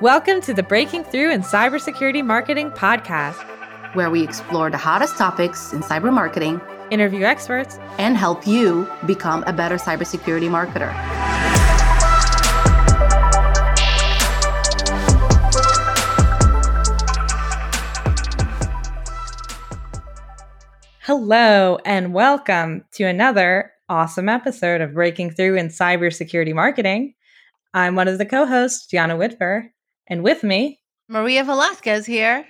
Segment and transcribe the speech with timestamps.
[0.00, 3.42] Welcome to the Breaking Through in Cybersecurity Marketing podcast,
[3.96, 6.60] where we explore the hottest topics in cyber marketing,
[6.92, 10.92] interview experts, and help you become a better cybersecurity marketer.
[21.00, 27.14] Hello, and welcome to another awesome episode of Breaking Through in Cybersecurity Marketing.
[27.74, 29.70] I'm one of the co hosts, Gianna Whitver,
[30.08, 32.46] and with me, Maria Velasquez here.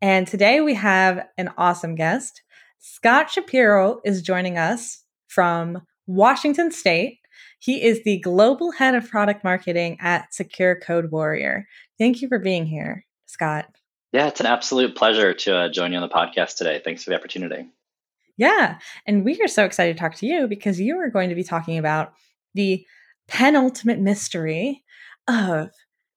[0.00, 2.42] And today we have an awesome guest.
[2.78, 7.18] Scott Shapiro is joining us from Washington State.
[7.58, 11.66] He is the global head of product marketing at Secure Code Warrior.
[11.98, 13.66] Thank you for being here, Scott.
[14.12, 16.80] Yeah, it's an absolute pleasure to uh, join you on the podcast today.
[16.82, 17.68] Thanks for the opportunity.
[18.36, 18.78] Yeah.
[19.06, 21.44] And we are so excited to talk to you because you are going to be
[21.44, 22.14] talking about
[22.54, 22.84] the
[23.28, 24.82] penultimate mystery
[25.28, 25.70] of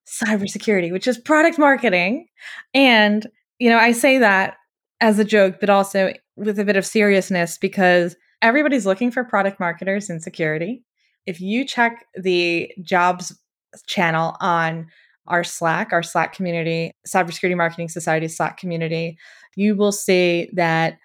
[0.08, 2.28] cybersecurity, which is product marketing.
[2.74, 3.28] And,
[3.60, 4.56] you know, I say that
[5.02, 9.60] as a joke, but also with a bit of seriousness because everybody's looking for product
[9.60, 10.84] marketers in security.
[11.26, 13.38] If you check the jobs
[13.88, 14.88] channel on
[15.28, 19.17] our Slack, our Slack community, Cybersecurity Marketing Society Slack community,
[19.56, 20.98] you will see that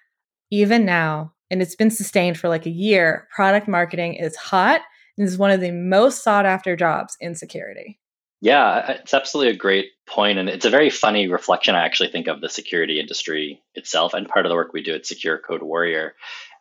[0.50, 4.80] even now, and it's been sustained for like a year, product marketing is hot
[5.16, 7.98] and is one of the most sought after jobs in security.
[8.40, 11.74] Yeah, it's absolutely a great point, and it's a very funny reflection.
[11.74, 14.94] I actually think of the security industry itself, and part of the work we do
[14.94, 16.14] at Secure Code Warrior.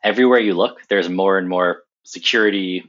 [0.04, 2.84] Everywhere you look, there's more and more security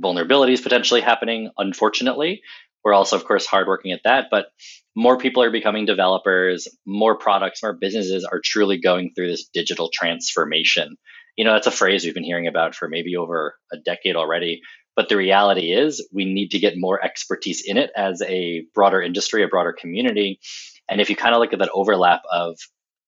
[0.00, 1.50] vulnerabilities potentially happening.
[1.58, 2.42] Unfortunately,
[2.84, 4.46] we're also, of course, hardworking at that, but
[4.94, 6.68] more people are becoming developers.
[6.86, 10.96] More products, more businesses are truly going through this digital transformation.
[11.36, 14.60] You know, that's a phrase we've been hearing about for maybe over a decade already.
[14.98, 19.00] But the reality is, we need to get more expertise in it as a broader
[19.00, 20.40] industry, a broader community.
[20.88, 22.58] And if you kind of look at that overlap of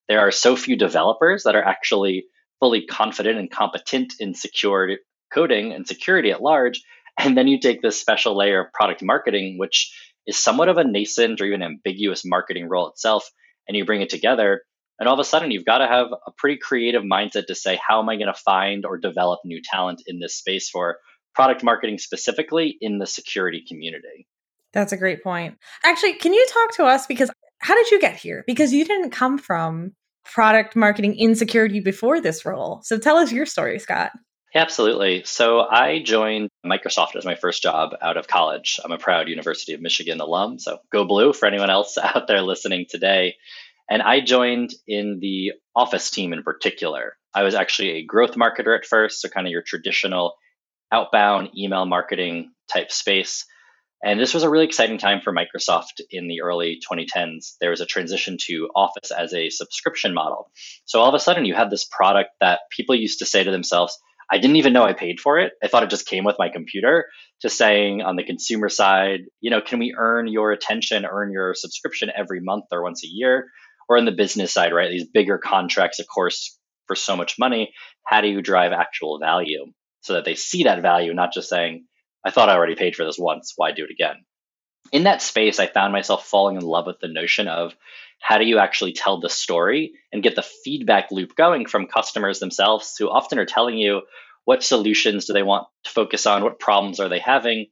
[0.09, 2.27] there are so few developers that are actually
[2.61, 4.99] fully confident and competent in secure
[5.35, 6.81] coding and security at large,
[7.19, 9.93] and then you take this special layer of product marketing, which
[10.29, 13.29] is somewhat of a nascent or even ambiguous marketing role itself,
[13.67, 14.63] and you bring it together.
[15.01, 17.81] And all of a sudden, you've got to have a pretty creative mindset to say,
[17.85, 20.99] how am I going to find or develop new talent in this space for
[21.35, 24.27] product marketing specifically in the security community.
[24.73, 25.57] That's a great point.
[25.85, 28.45] Actually, can you talk to us because how did you get here?
[28.47, 29.93] Because you didn't come from
[30.25, 32.81] product marketing in security before this role.
[32.83, 34.13] So tell us your story, Scott.
[34.55, 35.23] Absolutely.
[35.25, 38.81] So I joined Microsoft as my first job out of college.
[38.85, 40.59] I'm a proud University of Michigan alum.
[40.59, 43.37] So go blue for anyone else out there listening today.
[43.89, 47.17] And I joined in the office team in particular.
[47.35, 50.35] I was actually a growth marketer at first, so kind of your traditional
[50.93, 53.47] outbound email marketing type space.
[54.03, 57.57] And this was a really exciting time for Microsoft in the early 2010s.
[57.61, 60.51] There was a transition to Office as a subscription model.
[60.87, 63.51] So all of a sudden, you had this product that people used to say to
[63.51, 63.99] themselves,
[64.33, 65.53] I didn't even know I paid for it.
[65.63, 67.07] I thought it just came with my computer,
[67.41, 71.55] to saying on the consumer side, you know, can we earn your attention, earn your
[71.55, 73.49] subscription every month or once a year?
[73.89, 74.89] Or in the business side, right?
[74.89, 77.73] These bigger contracts, of course, for so much money,
[78.05, 79.73] how do you drive actual value?
[80.01, 81.87] So that they see that value, not just saying,
[82.25, 84.25] I thought I already paid for this once, why do it again?
[84.93, 87.75] In that space, I found myself falling in love with the notion of
[88.21, 92.39] how do you actually tell the story and get the feedback loop going from customers
[92.39, 94.03] themselves who often are telling you
[94.45, 97.67] what solutions do they want to focus on, what problems are they having,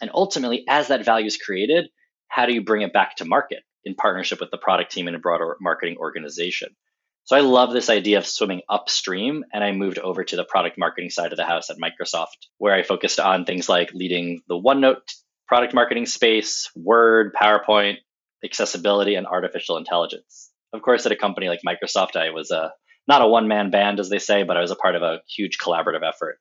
[0.00, 1.88] and ultimately, as that value is created,
[2.28, 5.16] how do you bring it back to market in partnership with the product team and
[5.16, 6.74] a broader marketing organization?
[7.24, 9.44] So I love this idea of swimming upstream.
[9.52, 12.74] And I moved over to the product marketing side of the house at Microsoft, where
[12.74, 15.14] I focused on things like leading the OneNote
[15.48, 17.96] product marketing space, Word, PowerPoint,
[18.44, 20.50] accessibility, and artificial intelligence.
[20.72, 22.72] Of course, at a company like Microsoft, I was a
[23.06, 25.20] not a one man band, as they say, but I was a part of a
[25.28, 26.38] huge collaborative effort.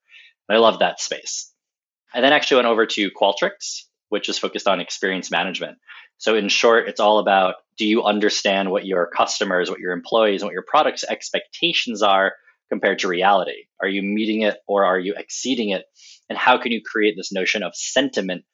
[0.47, 1.51] And I love that space.
[2.13, 5.77] I then actually went over to Qualtrics, which is focused on experience management.
[6.17, 10.44] So, in short, it's all about do you understand what your customers, what your employees,
[10.44, 12.34] what your products' expectations are
[12.70, 13.66] compared to reality?
[13.81, 15.86] Are you meeting it or are you exceeding it?
[16.30, 18.46] And how can you create this notion of sentiment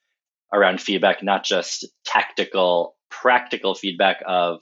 [0.53, 4.61] around feedback, not just tactical, practical feedback of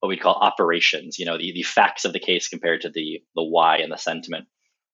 [0.00, 3.22] what we call operations, you know, the, the facts of the case compared to the,
[3.34, 4.46] the why and the sentiment.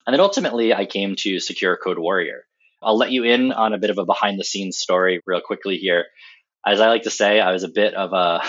[0.07, 2.45] And then ultimately, I came to Secure Code Warrior.
[2.81, 5.77] I'll let you in on a bit of a behind the scenes story real quickly
[5.77, 6.07] here
[6.65, 8.43] as I like to say, I was a bit of a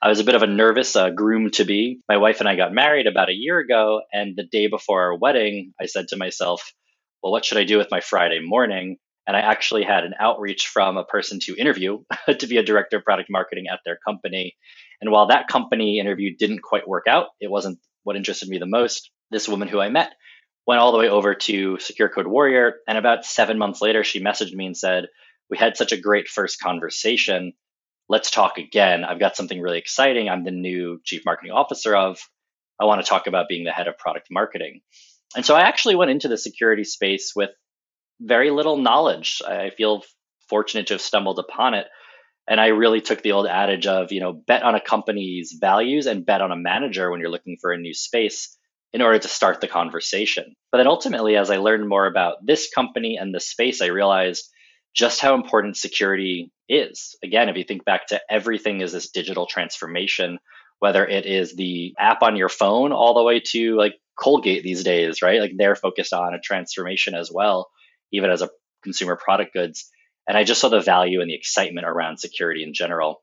[0.00, 2.00] I was a bit of a nervous uh, groom to be.
[2.08, 5.16] My wife and I got married about a year ago, and the day before our
[5.16, 6.72] wedding, I said to myself,
[7.22, 10.66] "Well, what should I do with my Friday morning?" And I actually had an outreach
[10.66, 12.02] from a person to interview
[12.38, 14.56] to be a director of product marketing at their company.
[15.00, 18.66] And while that company interview didn't quite work out, it wasn't what interested me the
[18.66, 19.10] most.
[19.30, 20.12] This woman who I met
[20.66, 22.74] went all the way over to Secure Code Warrior.
[22.86, 25.06] And about seven months later, she messaged me and said,
[25.50, 27.52] We had such a great first conversation.
[28.12, 29.04] Let's talk again.
[29.04, 30.28] I've got something really exciting.
[30.28, 32.18] I'm the new chief marketing officer of.
[32.78, 34.82] I want to talk about being the head of product marketing.
[35.34, 37.48] And so I actually went into the security space with
[38.20, 39.40] very little knowledge.
[39.48, 40.02] I feel
[40.50, 41.86] fortunate to have stumbled upon it.
[42.46, 46.04] And I really took the old adage of, you know, bet on a company's values
[46.04, 48.58] and bet on a manager when you're looking for a new space
[48.92, 50.54] in order to start the conversation.
[50.70, 54.50] But then ultimately, as I learned more about this company and the space, I realized
[54.94, 57.16] just how important security is.
[57.22, 60.38] Again, if you think back to everything is this digital transformation,
[60.78, 64.84] whether it is the app on your phone all the way to like Colgate these
[64.84, 65.40] days, right?
[65.40, 67.70] Like they're focused on a transformation as well,
[68.12, 68.50] even as a
[68.82, 69.90] consumer product goods.
[70.28, 73.22] And I just saw the value and the excitement around security in general.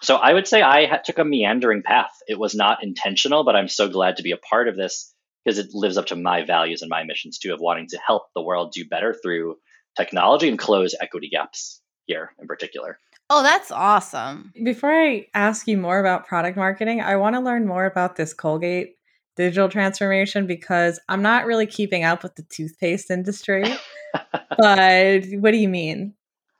[0.00, 2.10] So I would say I took a meandering path.
[2.26, 5.14] It was not intentional, but I'm so glad to be a part of this
[5.44, 8.24] because it lives up to my values and my missions too of wanting to help
[8.34, 9.56] the world do better through
[9.96, 12.98] technology and close equity gaps here in particular.
[13.30, 14.52] Oh, that's awesome.
[14.62, 18.34] Before I ask you more about product marketing, I want to learn more about this
[18.34, 18.96] Colgate
[19.36, 23.64] digital transformation because I'm not really keeping up with the toothpaste industry.
[24.58, 26.14] but what do you mean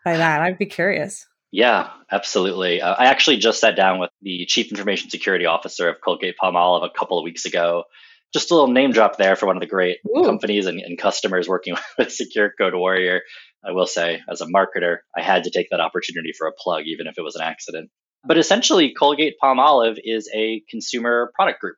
[0.05, 0.41] by that?
[0.41, 1.27] I'd be curious.
[1.51, 2.81] Yeah, absolutely.
[2.81, 6.87] Uh, I actually just sat down with the chief information security officer of Colgate Palmolive
[6.87, 7.85] a couple of weeks ago.
[8.33, 10.25] Just a little name drop there for one of the great Ooh.
[10.25, 13.21] companies and, and customers working with Secure Code Warrior.
[13.65, 16.85] I will say, as a marketer, I had to take that opportunity for a plug,
[16.87, 17.91] even if it was an accident.
[18.25, 21.77] But essentially, Colgate Palmolive is a consumer product group.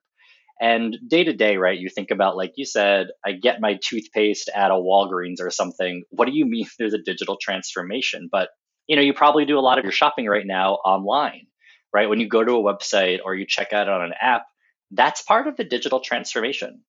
[0.61, 4.49] And day to day, right, you think about, like you said, I get my toothpaste
[4.55, 6.05] at a Walgreens or something.
[6.11, 8.29] What do you mean there's a digital transformation?
[8.31, 8.51] But,
[8.87, 11.47] you know, you probably do a lot of your shopping right now online,
[11.93, 12.09] right?
[12.09, 14.43] When you go to a website or you check out on an app,
[14.91, 16.83] that's part of the digital transformation.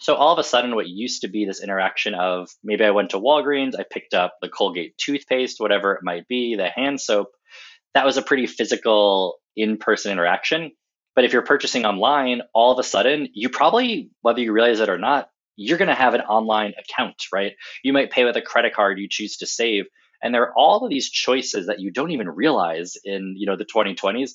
[0.00, 3.10] So all of a sudden, what used to be this interaction of maybe I went
[3.10, 7.28] to Walgreens, I picked up the Colgate toothpaste, whatever it might be, the hand soap,
[7.94, 10.72] that was a pretty physical in person interaction.
[11.16, 14.88] But if you're purchasing online, all of a sudden, you probably, whether you realize it
[14.88, 17.54] or not, you're going to have an online account, right?
[17.82, 19.86] You might pay with a credit card you choose to save.
[20.22, 23.56] And there are all of these choices that you don't even realize in, you know,
[23.56, 24.34] the 2020s.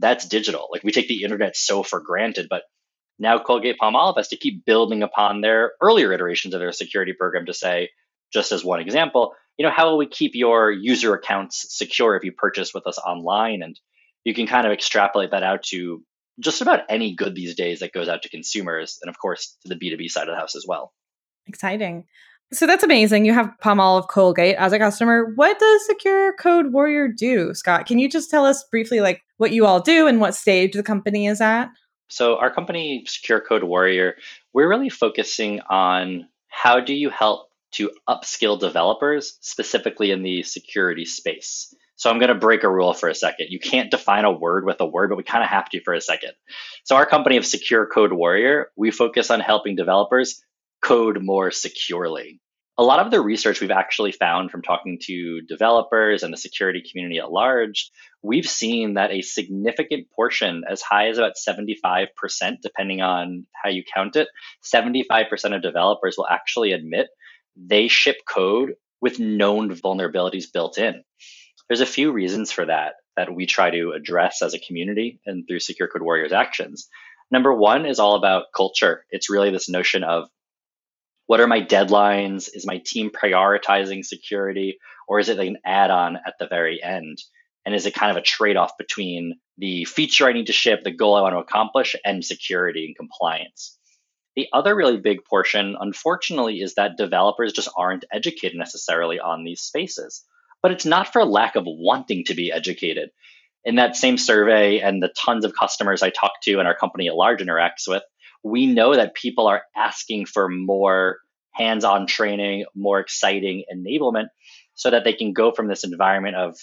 [0.00, 0.68] That's digital.
[0.72, 2.62] Like we take the internet so for granted, but
[3.18, 7.46] now Colgate Palmolive has to keep building upon their earlier iterations of their security program
[7.46, 7.90] to say,
[8.32, 12.24] just as one example, you know, how will we keep your user accounts secure if
[12.24, 13.62] you purchase with us online?
[13.62, 13.78] And
[14.24, 16.02] you can kind of extrapolate that out to
[16.38, 19.68] just about any good these days that goes out to consumers and of course to
[19.68, 20.92] the b2b side of the house as well.
[21.46, 22.06] Exciting.
[22.52, 23.26] So that's amazing.
[23.26, 25.32] You have palmolive colgate as a customer.
[25.34, 27.86] What does secure code warrior do scott?
[27.86, 30.82] Can you just tell us briefly like what you all do and what stage the
[30.82, 31.68] company is at
[32.08, 34.16] so our company secure code warrior
[34.52, 41.04] we're really focusing on how do you help to upskill developers specifically in the security
[41.04, 43.48] space so I'm going to break a rule for a second.
[43.50, 45.92] You can't define a word with a word, but we kind of have to for
[45.92, 46.32] a second.
[46.82, 50.42] So our company of Secure Code Warrior, we focus on helping developers
[50.80, 52.40] code more securely.
[52.80, 56.82] A lot of the research we've actually found from talking to developers and the security
[56.90, 57.90] community at large,
[58.22, 62.06] we've seen that a significant portion, as high as about 75%,
[62.62, 64.28] depending on how you count it,
[64.64, 67.08] 75% of developers will actually admit
[67.54, 71.04] they ship code with known vulnerabilities built in.
[71.68, 75.44] There's a few reasons for that that we try to address as a community and
[75.46, 76.88] through Secure Code Warriors actions.
[77.30, 79.04] Number one is all about culture.
[79.10, 80.30] It's really this notion of
[81.30, 82.48] what are my deadlines?
[82.52, 86.82] Is my team prioritizing security or is it like an add on at the very
[86.82, 87.18] end?
[87.64, 90.82] And is it kind of a trade off between the feature I need to ship,
[90.82, 93.78] the goal I want to accomplish, and security and compliance?
[94.34, 99.60] The other really big portion, unfortunately, is that developers just aren't educated necessarily on these
[99.60, 100.24] spaces
[100.62, 103.10] but it's not for lack of wanting to be educated.
[103.64, 107.08] In that same survey and the tons of customers I talk to and our company
[107.08, 108.02] at large interacts with,
[108.42, 111.18] we know that people are asking for more
[111.52, 114.28] hands on training, more exciting enablement
[114.74, 116.56] so that they can go from this environment of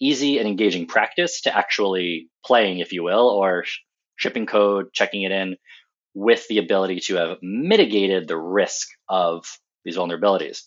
[0.00, 3.64] easy and engaging practice to actually playing, if you will, or
[4.16, 5.56] shipping code, checking it in
[6.14, 9.44] with the ability to have mitigated the risk of
[9.84, 10.62] these vulnerabilities.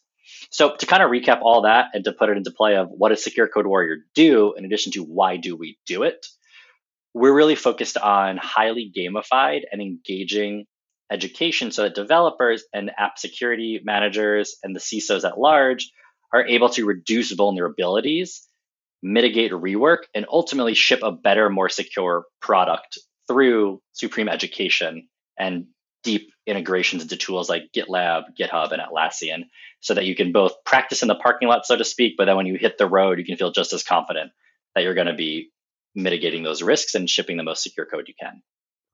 [0.50, 3.10] So to kind of recap all that and to put it into play of what
[3.10, 6.26] does Secure Code Warrior do in addition to why do we do it,
[7.16, 10.66] we're really focused on highly gamified and engaging
[11.10, 15.90] education so that developers and app security managers and the CISOs at large
[16.34, 18.42] are able to reduce vulnerabilities,
[19.02, 25.08] mitigate rework, and ultimately ship a better, more secure product through Supreme Education
[25.40, 25.68] and
[26.04, 29.46] deep integrations into tools like GitLab, GitHub, and Atlassian
[29.80, 32.36] so that you can both practice in the parking lot, so to speak, but then
[32.36, 34.32] when you hit the road, you can feel just as confident
[34.76, 35.50] that you're going to be
[35.96, 38.42] mitigating those risks and shipping the most secure code you can.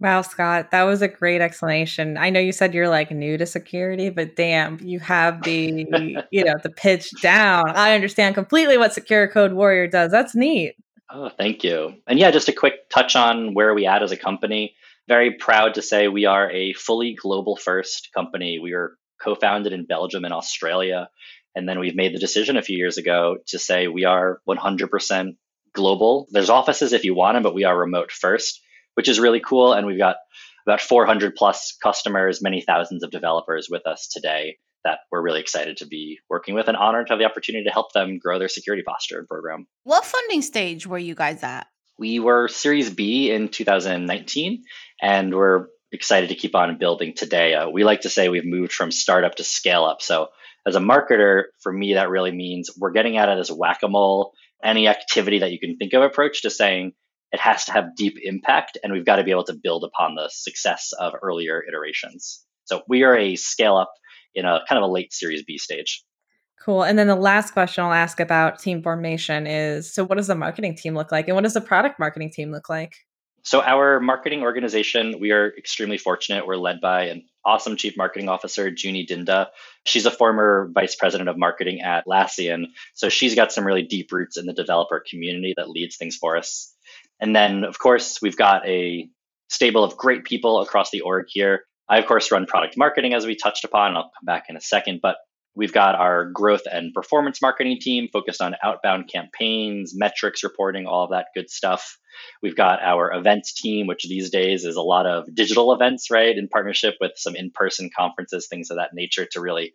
[0.01, 2.17] Wow, Scott, that was a great explanation.
[2.17, 5.86] I know you said you're like new to security, but damn, you have the
[6.31, 7.70] you know the pitch down.
[7.70, 10.10] I understand completely what Secure Code Warrior does.
[10.10, 10.74] That's neat.
[11.13, 11.93] Oh, thank you.
[12.08, 14.75] And yeah, just a quick touch on where we at as a company.
[15.08, 18.58] Very proud to say we are a fully global first company.
[18.58, 21.10] We were co-founded in Belgium and Australia,
[21.53, 25.36] and then we've made the decision a few years ago to say we are 100%
[25.74, 26.28] global.
[26.32, 28.62] There's offices if you want them, but we are remote first
[28.96, 29.74] which is really cool.
[29.74, 30.18] And we've got
[30.66, 35.78] about 400 plus customers, many thousands of developers with us today that we're really excited
[35.78, 38.48] to be working with and honored to have the opportunity to help them grow their
[38.48, 39.68] security posture program.
[39.84, 41.68] What funding stage were you guys at?
[42.00, 44.63] We were Series B in 2019,
[45.00, 47.54] and we're excited to keep on building today.
[47.54, 50.01] Uh, we like to say we've moved from startup to scale up.
[50.01, 50.30] So,
[50.66, 53.88] as a marketer, for me, that really means we're getting out of this whack a
[53.88, 56.94] mole, any activity that you can think of approach to saying,
[57.32, 60.15] it has to have deep impact and we've got to be able to build upon
[60.15, 62.44] the success of earlier iterations.
[62.65, 63.91] So we are a scale up
[64.36, 66.03] in a kind of a late series B stage.
[66.63, 66.84] Cool.
[66.84, 70.36] And then the last question I'll ask about team formation is so what does the
[70.36, 72.94] marketing team look like and what does the product marketing team look like?
[73.44, 76.46] So our marketing organization, we are extremely fortunate.
[76.46, 79.48] We're led by an awesome chief marketing officer, Junie Dinda.
[79.86, 82.65] She's a former vice president of marketing at Atlassian.
[82.93, 86.38] So she's got some really deep roots in the developer community that leads things for
[86.38, 86.74] us.
[87.19, 89.10] And then, of course, we've got a
[89.50, 91.65] stable of great people across the org here.
[91.89, 93.95] I, of course, run product marketing as we touched upon.
[93.95, 95.17] I'll come back in a second, but
[95.55, 101.03] we've got our growth and performance marketing team focused on outbound campaigns, metrics reporting, all
[101.03, 101.98] of that good stuff.
[102.41, 106.38] We've got our events team, which these days is a lot of digital events, right,
[106.38, 109.74] in partnership with some in person conferences, things of that nature to really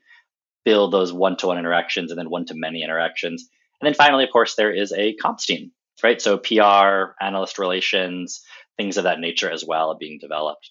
[0.65, 3.49] build those one to one interactions and then one to many interactions.
[3.81, 6.21] And then finally, of course, there is a comms team right?
[6.21, 8.43] So PR, analyst relations,
[8.77, 10.71] things of that nature as well are being developed.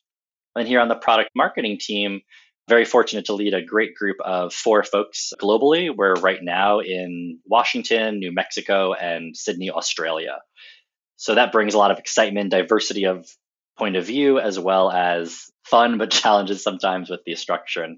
[0.56, 2.22] And here on the product marketing team,
[2.68, 5.96] very fortunate to lead a great group of four folks globally.
[5.96, 10.40] We're right now in Washington, New Mexico, and Sydney, Australia.
[11.16, 13.28] So that brings a lot of excitement, diversity of
[13.78, 17.84] point of view, as well as fun but challenges sometimes with the structure.
[17.84, 17.98] And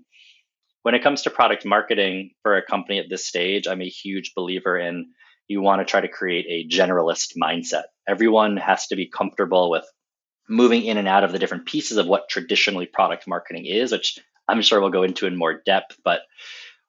[0.84, 4.34] when it comes to product marketing for a company at this stage, I'm a huge
[4.36, 5.12] believer in
[5.48, 7.84] you want to try to create a generalist mindset.
[8.08, 9.86] Everyone has to be comfortable with
[10.50, 14.20] moving in and out of the different pieces of what traditionally product marketing is, which
[14.48, 15.98] I'm sure we'll go into in more depth.
[16.04, 16.22] But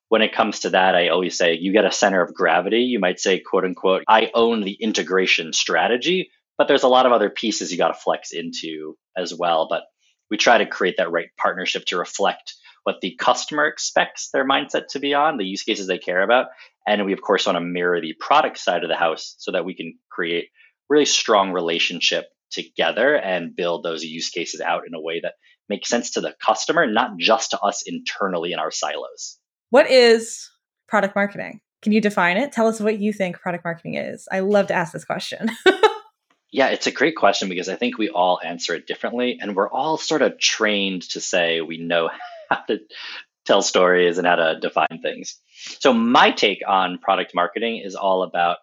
[0.09, 2.81] when it comes to that, I always say you get a center of gravity.
[2.81, 7.13] You might say, quote unquote, I own the integration strategy, but there's a lot of
[7.13, 9.67] other pieces you got to flex into as well.
[9.69, 9.83] But
[10.31, 14.89] we try to create that right partnership to reflect what the customer expects their mindset
[14.91, 16.47] to be on, the use cases they care about.
[16.87, 19.65] And we, of course, want to mirror the product side of the house so that
[19.65, 20.49] we can create
[20.89, 25.35] really strong relationship together and build those use cases out in a way that
[25.69, 29.39] makes sense to the customer, not just to us internally in our silos.
[29.71, 30.51] What is
[30.89, 31.61] product marketing?
[31.83, 32.53] Can you define it?
[32.53, 34.27] Tell us what you think product marketing is.
[34.33, 35.51] I love to ask this question.
[36.51, 39.71] yeah, it's a great question because I think we all answer it differently and we're
[39.71, 42.11] all sort of trained to say we know
[42.51, 42.81] how to
[43.45, 45.39] tell stories and how to define things.
[45.81, 48.59] So, my take on product marketing is all about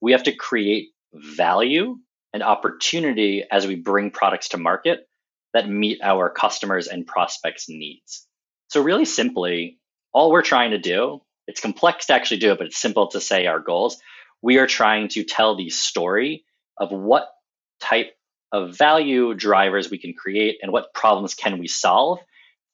[0.00, 1.98] we have to create value
[2.32, 5.06] and opportunity as we bring products to market
[5.54, 8.26] that meet our customers and prospects' needs.
[8.68, 9.78] So, really simply,
[10.12, 13.20] all we're trying to do, it's complex to actually do it, but it's simple to
[13.20, 13.98] say our goals.
[14.42, 16.44] We are trying to tell the story
[16.78, 17.28] of what
[17.80, 18.14] type
[18.52, 22.18] of value drivers we can create and what problems can we solve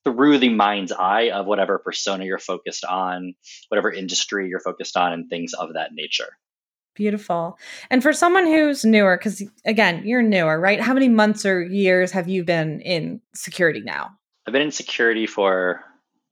[0.03, 3.33] through the mind's eye of whatever persona you're focused on,
[3.69, 6.37] whatever industry you're focused on, and things of that nature.
[6.97, 7.59] Beautiful.
[7.91, 10.81] And for someone who's newer, because again, you're newer, right?
[10.81, 14.09] How many months or years have you been in security now?
[14.47, 15.83] I've been in security for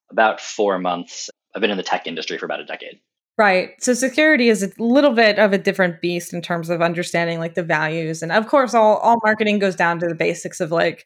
[0.10, 1.30] about four months.
[1.54, 3.00] I've been in the tech industry for about a decade.
[3.38, 3.72] Right.
[3.80, 7.54] So security is a little bit of a different beast in terms of understanding like
[7.54, 8.24] the values.
[8.24, 11.06] And of course, all, all marketing goes down to the basics of like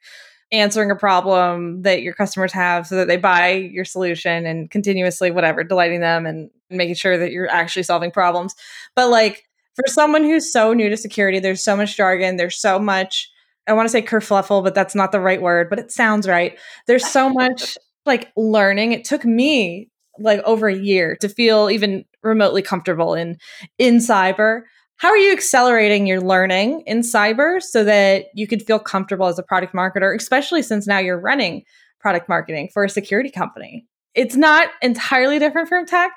[0.51, 5.32] answering a problem that your customers have so that they buy your solution and continuously
[5.32, 8.56] whatever delighting them and making sure that you're actually solving problems
[8.96, 12.80] but like for someone who's so new to security there's so much jargon there's so
[12.80, 13.30] much
[13.68, 16.58] i want to say kerfluffle but that's not the right word but it sounds right
[16.88, 22.06] there's so much like learning it took me like over a year to feel even
[22.24, 23.38] remotely comfortable in
[23.78, 24.62] in cyber.
[24.98, 29.40] How are you accelerating your learning in cyber so that you could feel comfortable as
[29.40, 31.64] a product marketer, especially since now you're running
[32.02, 33.86] product marketing for a security company?
[34.14, 36.12] It's not entirely different from tech.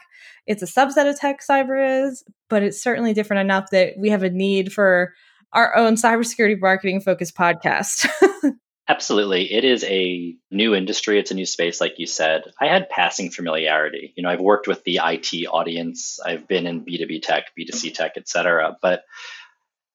[0.48, 4.22] It's a subset of tech cyber is, but it's certainly different enough that we have
[4.22, 5.14] a need for
[5.54, 8.06] our own cybersecurity marketing focused podcast.
[8.88, 9.50] Absolutely.
[9.50, 11.18] It is a new industry.
[11.18, 12.42] It's a new space, like you said.
[12.60, 14.12] I had passing familiarity.
[14.18, 16.20] You know, I've worked with the IT audience.
[16.22, 17.94] I've been in B2B tech, B2C mm-hmm.
[17.94, 18.76] tech, et cetera.
[18.82, 19.04] But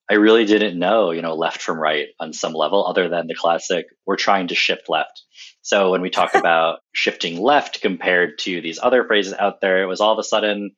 [0.10, 3.36] I really didn't know, you know, left from right on some level, other than the
[3.36, 5.22] classic, we're trying to shift left.
[5.62, 9.88] So when we talk about shifting left compared to these other phrases out there, it
[9.88, 10.72] was all of a sudden,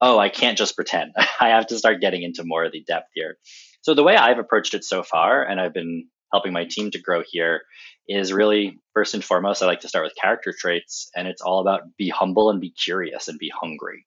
[0.00, 1.12] oh, I can't just pretend.
[1.40, 3.38] I have to start getting into more of the depth here.
[3.82, 7.00] So the way I've approached it so far, and I've been helping my team to
[7.00, 7.62] grow here
[8.08, 11.60] is really first and foremost, I like to start with character traits, and it's all
[11.60, 14.06] about be humble and be curious and be hungry.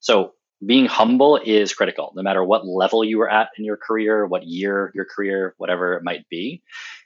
[0.00, 0.32] So,
[0.64, 4.42] being humble is critical, no matter what level you are at in your career, what
[4.42, 6.62] year your career, whatever it might be.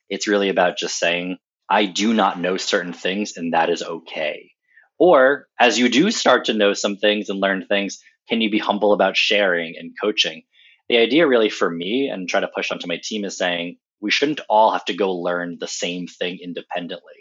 [0.09, 1.37] It's really about just saying,
[1.69, 4.53] I do not know certain things, and that is okay.
[4.99, 8.03] Or as you do start to know some things and learn things,
[8.33, 10.43] can you be humble about sharing and coaching?
[10.89, 14.11] The idea, really, for me, and try to push onto my team, is saying, we
[14.11, 17.13] shouldn't all have to go learn the same thing independently.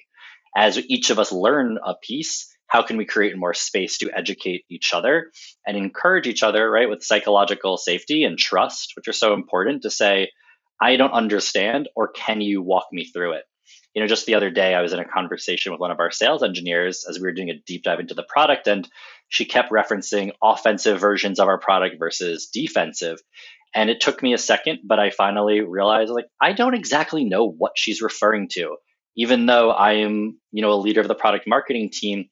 [0.56, 4.64] As each of us learn a piece, how can we create more space to educate
[4.70, 5.32] each other
[5.68, 9.90] and encourage each other, right, with psychological safety and trust, which are so important to
[9.90, 10.32] say,
[10.82, 13.44] I don't understand, or can you walk me through it?
[13.94, 16.12] You know, just the other day, I was in a conversation with one of our
[16.12, 18.88] sales engineers as we were doing a deep dive into the product, and
[19.32, 23.18] she kept referencing offensive versions of our product versus defensive.
[23.74, 27.48] And it took me a second, but I finally realized like I don't exactly know
[27.50, 28.76] what she's referring to.
[29.16, 32.26] Even though I am, you know, a leader of the product marketing team,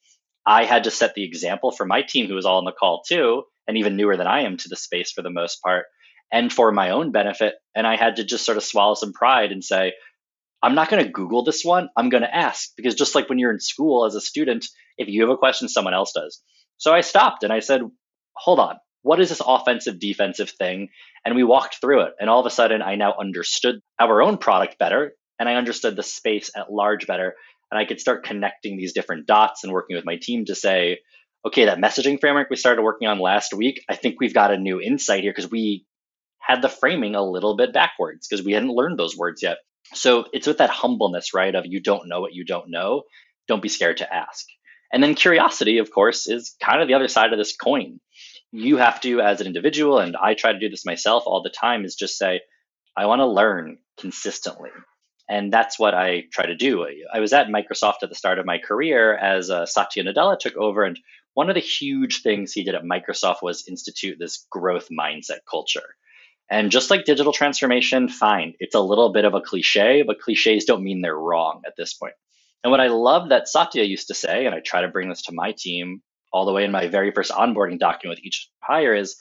[0.45, 3.01] I had to set the example for my team who was all on the call
[3.07, 5.85] too, and even newer than I am to the space for the most part,
[6.33, 7.55] and for my own benefit.
[7.75, 9.93] And I had to just sort of swallow some pride and say,
[10.61, 11.87] I'm not going to Google this one.
[11.95, 14.65] I'm going to ask because just like when you're in school as a student,
[14.97, 16.41] if you have a question, someone else does.
[16.79, 17.81] So I stopped and I said,
[18.35, 20.89] hold on, what is this offensive defensive thing?
[21.25, 22.13] And we walked through it.
[22.19, 25.95] And all of a sudden, I now understood our own product better and I understood
[25.95, 27.35] the space at large better.
[27.69, 30.99] And I could start connecting these different dots and working with my team to say,
[31.45, 34.57] okay, that messaging framework we started working on last week, I think we've got a
[34.57, 35.85] new insight here because we
[36.39, 39.57] had the framing a little bit backwards because we hadn't learned those words yet.
[39.93, 41.53] So it's with that humbleness, right?
[41.53, 43.03] Of you don't know what you don't know.
[43.47, 44.45] Don't be scared to ask.
[44.91, 47.99] And then curiosity, of course, is kind of the other side of this coin.
[48.51, 51.51] You have to as an individual and i try to do this myself all the
[51.51, 52.41] time is just say
[52.97, 54.71] i want to learn consistently.
[55.29, 56.87] And that's what i try to do.
[57.13, 60.55] I was at microsoft at the start of my career as uh, satya nadella took
[60.55, 60.99] over and
[61.35, 65.95] one of the huge things he did at microsoft was institute this growth mindset culture.
[66.49, 70.65] And just like digital transformation fine it's a little bit of a cliche but cliches
[70.65, 72.15] don't mean they're wrong at this point
[72.63, 75.23] and what i love that satya used to say and i try to bring this
[75.23, 78.93] to my team all the way in my very first onboarding document with each hire
[78.93, 79.17] is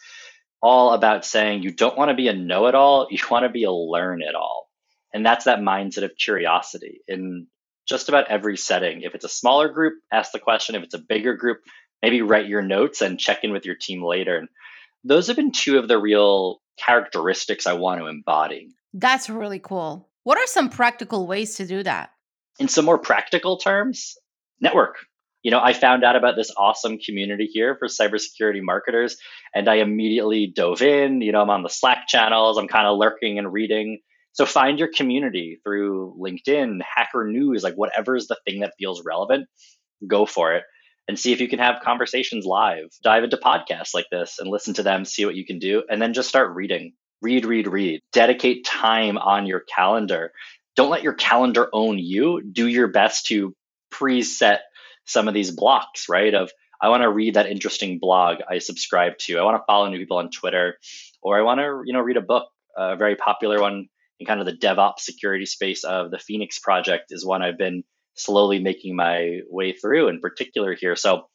[0.60, 3.48] all about saying you don't want to be a know it all, you want to
[3.48, 4.68] be a learn it all.
[5.12, 7.46] And that's that mindset of curiosity in
[7.88, 9.02] just about every setting.
[9.02, 10.74] If it's a smaller group, ask the question.
[10.74, 11.60] If it's a bigger group,
[12.02, 14.36] maybe write your notes and check in with your team later.
[14.36, 14.48] And
[15.04, 18.68] those have been two of the real characteristics I want to embody.
[18.92, 20.10] That's really cool.
[20.24, 22.10] What are some practical ways to do that?
[22.58, 24.16] In some more practical terms,
[24.60, 24.96] network
[25.42, 29.16] you know, I found out about this awesome community here for cybersecurity marketers,
[29.54, 31.20] and I immediately dove in.
[31.20, 34.00] You know, I'm on the Slack channels, I'm kind of lurking and reading.
[34.32, 39.02] So find your community through LinkedIn, Hacker News, like whatever is the thing that feels
[39.04, 39.48] relevant,
[40.06, 40.64] go for it
[41.08, 42.88] and see if you can have conversations live.
[43.02, 46.00] Dive into podcasts like this and listen to them, see what you can do, and
[46.02, 46.92] then just start reading.
[47.22, 48.00] Read, read, read.
[48.12, 50.32] Dedicate time on your calendar.
[50.78, 52.40] Don't let your calendar own you.
[52.40, 53.52] Do your best to
[53.92, 54.60] preset
[55.06, 56.32] some of these blocks, right?
[56.32, 59.38] Of I want to read that interesting blog I subscribe to.
[59.38, 60.78] I want to follow new people on Twitter,
[61.20, 62.46] or I want to, you know, read a book.
[62.76, 63.88] A very popular one
[64.20, 67.82] in kind of the DevOps security space of the Phoenix Project is one I've been
[68.14, 70.94] slowly making my way through, in particular here.
[70.94, 71.26] So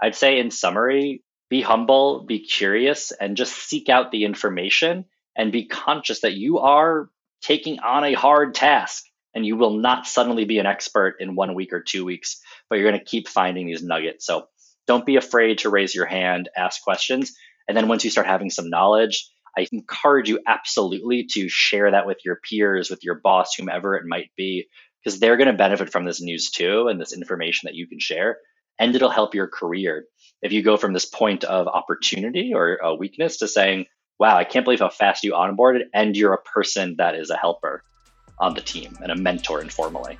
[0.00, 5.50] I'd say, in summary, be humble, be curious, and just seek out the information and
[5.50, 7.08] be conscious that you are
[7.42, 11.54] taking on a hard task and you will not suddenly be an expert in one
[11.54, 14.26] week or two weeks, but you're going to keep finding these nuggets.
[14.26, 14.46] So
[14.86, 17.32] don't be afraid to raise your hand, ask questions.
[17.68, 22.06] And then once you start having some knowledge, I encourage you absolutely to share that
[22.06, 24.68] with your peers, with your boss, whomever it might be,
[25.02, 28.00] because they're going to benefit from this news too and this information that you can
[28.00, 28.38] share.
[28.78, 30.06] And it'll help your career.
[30.40, 33.86] if you go from this point of opportunity or a weakness to saying,
[34.22, 37.36] wow, I can't believe how fast you onboarded, and you're a person that is a
[37.36, 37.82] helper
[38.38, 40.16] on the team and a mentor informally.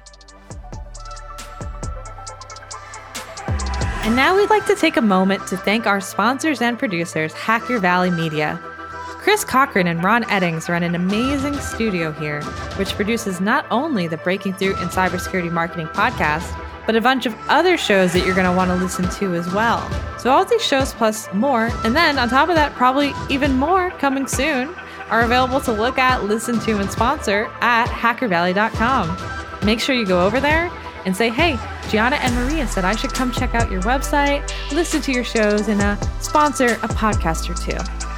[4.04, 7.78] And now we'd like to take a moment to thank our sponsors and producers, Hacker
[7.78, 8.58] Valley Media.
[9.20, 12.42] Chris Cochran and Ron Eddings run an amazing studio here,
[12.74, 16.50] which produces not only the Breaking Through in Cybersecurity Marketing podcast,
[16.86, 19.52] but a bunch of other shows that you're going to want to listen to as
[19.52, 19.88] well.
[20.18, 23.90] So, all these shows plus more, and then on top of that, probably even more
[23.92, 24.74] coming soon,
[25.08, 29.66] are available to look at, listen to, and sponsor at hackervalley.com.
[29.66, 30.70] Make sure you go over there
[31.04, 31.58] and say, hey,
[31.90, 35.68] Gianna and Maria said I should come check out your website, listen to your shows,
[35.68, 38.11] and uh, sponsor a podcast or two.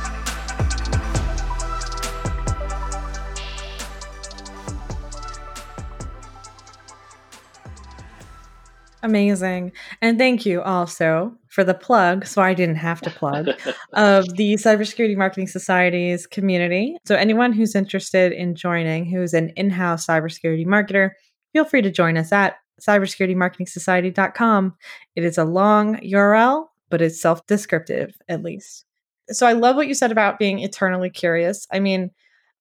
[9.05, 9.73] Amazing.
[10.01, 13.49] And thank you also for the plug, so I didn't have to plug,
[13.93, 16.97] of the Cybersecurity Marketing Society's community.
[17.07, 21.11] So, anyone who's interested in joining, who's an in house cybersecurity marketer,
[21.53, 24.75] feel free to join us at cybersecuritymarketingsociety.com.
[25.17, 28.87] It is a long URL, but it's self descriptive at least.
[29.29, 31.67] So, I love what you said about being eternally curious.
[31.71, 32.11] I mean,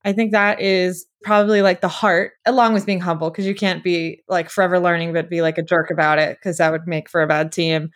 [0.05, 3.83] I think that is probably like the heart, along with being humble, because you can't
[3.83, 7.09] be like forever learning, but be like a jerk about it, because that would make
[7.09, 7.89] for a bad team.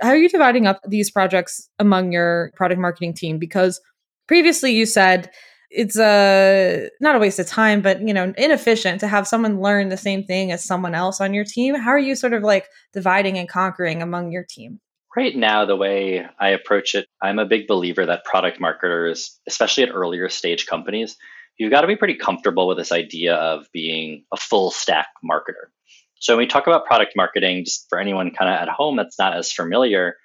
[0.00, 3.38] How are you dividing up these projects among your product marketing team?
[3.38, 3.80] Because
[4.26, 5.30] previously you said
[5.70, 9.88] it's a not a waste of time, but you know, inefficient to have someone learn
[9.88, 11.74] the same thing as someone else on your team.
[11.74, 14.80] How are you sort of like dividing and conquering among your team?
[15.16, 19.84] Right now, the way I approach it, I'm a big believer that product marketers, especially
[19.84, 21.16] at earlier stage companies,
[21.58, 25.70] you've got to be pretty comfortable with this idea of being a full stack marketer.
[26.16, 29.18] So when we talk about product marketing, just for anyone kind of at home that's
[29.18, 30.16] not as familiar,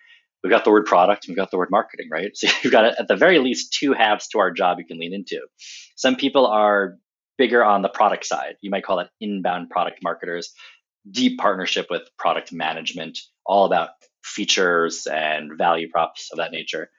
[0.44, 2.32] we've got the word product and we've got the word marketing, right?
[2.36, 5.14] So you've got at the very least two halves to our job you can lean
[5.14, 5.42] into.
[5.96, 6.96] Some people are
[7.38, 8.56] bigger on the product side.
[8.62, 10.52] You might call it inbound product marketers,
[11.10, 13.90] deep partnership with product management, all about
[14.24, 16.90] features and value props of that nature.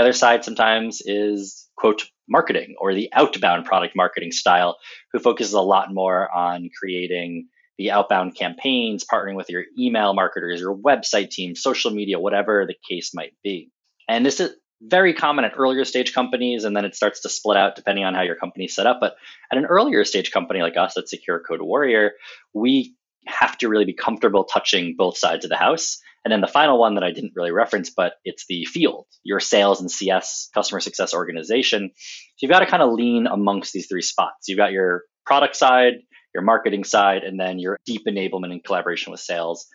[0.00, 4.78] The other side sometimes is quote marketing or the outbound product marketing style,
[5.12, 10.58] who focuses a lot more on creating the outbound campaigns, partnering with your email marketers,
[10.58, 13.70] your website team, social media, whatever the case might be.
[14.08, 17.58] And this is very common at earlier stage companies, and then it starts to split
[17.58, 19.00] out depending on how your company's set up.
[19.02, 19.16] But
[19.52, 22.12] at an earlier stage company like us at Secure Code Warrior,
[22.54, 22.94] we
[23.26, 26.78] have to really be comfortable touching both sides of the house and then the final
[26.78, 30.80] one that I didn't really reference, but it's the field, your sales and CS, customer
[30.80, 31.90] success organization.
[31.94, 34.48] So you've got to kind of lean amongst these three spots.
[34.48, 35.94] You've got your product side,
[36.34, 39.66] your marketing side, and then your deep enablement and collaboration with sales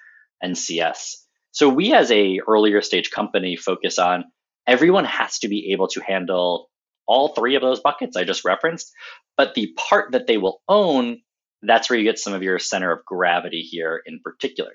[0.42, 1.26] and CS.
[1.52, 4.26] So we as a earlier stage company focus on
[4.68, 6.70] everyone has to be able to handle
[7.08, 8.92] all three of those buckets I just referenced,
[9.38, 11.22] but the part that they will own,
[11.62, 14.72] that's where you get some of your center of gravity here in particular.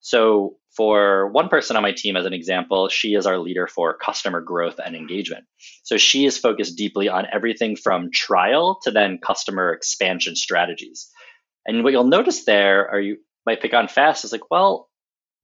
[0.00, 3.98] So, for one person on my team, as an example, she is our leader for
[3.98, 5.44] customer growth and engagement.
[5.82, 11.10] So, she is focused deeply on everything from trial to then customer expansion strategies.
[11.66, 14.88] And what you'll notice there, or you might pick on fast, is like, well,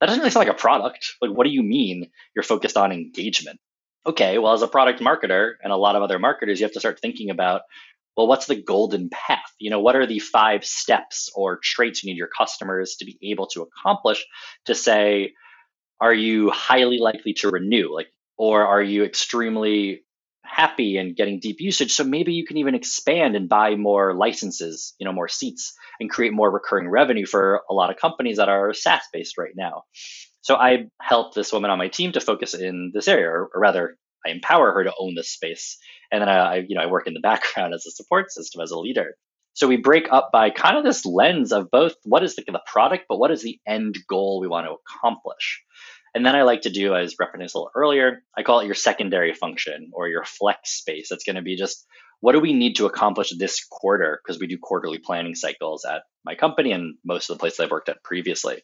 [0.00, 1.14] that doesn't really sound like a product.
[1.20, 3.58] Like, what do you mean you're focused on engagement?
[4.06, 6.80] Okay, well, as a product marketer and a lot of other marketers, you have to
[6.80, 7.62] start thinking about
[8.16, 9.52] well, what's the golden path?
[9.58, 13.18] You know, what are the five steps or traits you need your customers to be
[13.30, 14.24] able to accomplish
[14.66, 15.32] to say,
[16.00, 17.94] are you highly likely to renew?
[17.94, 20.02] Like, or are you extremely
[20.44, 21.92] happy and getting deep usage?
[21.92, 26.10] So maybe you can even expand and buy more licenses, you know, more seats and
[26.10, 29.84] create more recurring revenue for a lot of companies that are SaaS based right now.
[30.42, 33.60] So I helped this woman on my team to focus in this area, or, or
[33.60, 35.78] rather, I empower her to own this space
[36.10, 38.70] and then I, you know, I work in the background as a support system as
[38.70, 39.16] a leader.
[39.54, 42.62] So we break up by kind of this lens of both what is the, the
[42.66, 45.62] product, but what is the end goal we want to accomplish.
[46.14, 48.74] And then I like to do, as referenced a little earlier, I call it your
[48.74, 51.08] secondary function or your flex space.
[51.08, 51.84] That's going to be just
[52.20, 54.20] what do we need to accomplish this quarter?
[54.24, 57.70] Because we do quarterly planning cycles at my company and most of the places I've
[57.70, 58.62] worked at previously.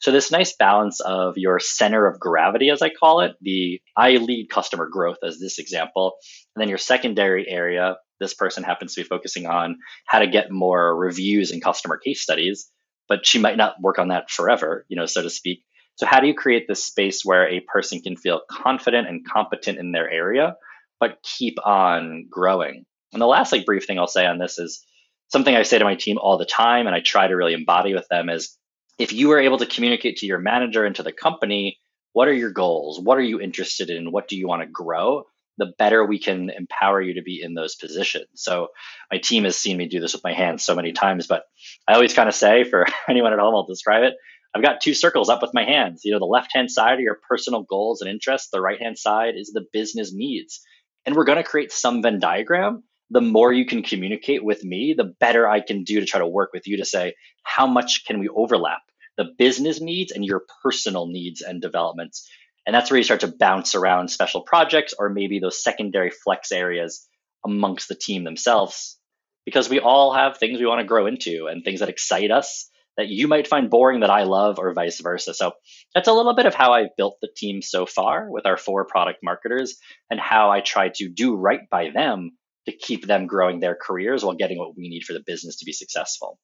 [0.00, 4.12] So this nice balance of your center of gravity, as I call it, the I
[4.16, 6.14] lead customer growth as this example,
[6.54, 10.50] and then your secondary area, this person happens to be focusing on how to get
[10.50, 12.70] more reviews and customer case studies,
[13.08, 15.62] but she might not work on that forever, you know, so to speak.
[15.96, 19.78] So how do you create this space where a person can feel confident and competent
[19.78, 20.56] in their area,
[20.98, 22.86] but keep on growing?
[23.12, 24.84] And the last like brief thing I'll say on this is
[25.28, 27.94] something I say to my team all the time, and I try to really embody
[27.94, 28.56] with them is
[28.98, 31.78] if you are able to communicate to your manager and to the company
[32.12, 33.00] what are your goals?
[33.00, 34.12] What are you interested in?
[34.12, 35.24] What do you want to grow?
[35.58, 38.28] The better we can empower you to be in those positions.
[38.34, 38.68] So,
[39.10, 41.44] my team has seen me do this with my hands so many times, but
[41.86, 44.14] I always kind of say for anyone at home, I'll describe it.
[44.54, 46.02] I've got two circles up with my hands.
[46.04, 48.98] You know, the left hand side are your personal goals and interests, the right hand
[48.98, 50.60] side is the business needs.
[51.06, 52.82] And we're going to create some Venn diagram.
[53.12, 56.26] The more you can communicate with me, the better I can do to try to
[56.26, 58.80] work with you to say, how much can we overlap?
[59.16, 62.28] the business needs and your personal needs and developments.
[62.66, 66.52] And that's where you start to bounce around special projects or maybe those secondary flex
[66.52, 67.06] areas
[67.44, 68.98] amongst the team themselves.
[69.44, 72.68] Because we all have things we want to grow into and things that excite us
[72.96, 75.32] that you might find boring that I love, or vice versa.
[75.32, 75.52] So
[75.94, 78.84] that's a little bit of how I've built the team so far with our four
[78.84, 79.78] product marketers
[80.10, 82.32] and how I try to do right by them
[82.66, 85.64] to keep them growing their careers while getting what we need for the business to
[85.64, 86.38] be successful.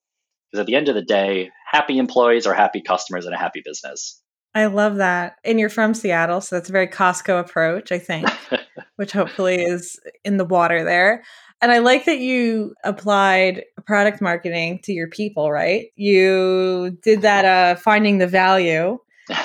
[0.50, 3.62] Because at the end of the day, happy employees are happy customers and a happy
[3.64, 4.20] business.
[4.54, 5.36] I love that.
[5.44, 8.28] And you're from Seattle, so that's a very Costco approach, I think,
[8.96, 11.22] which hopefully is in the water there.
[11.60, 15.86] And I like that you applied product marketing to your people, right?
[15.96, 18.98] You did that uh, finding the value